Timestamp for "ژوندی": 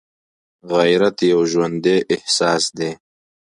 1.51-1.97